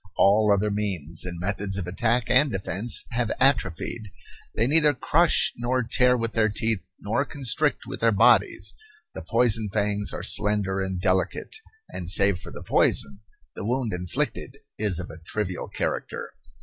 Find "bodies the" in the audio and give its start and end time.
8.11-9.21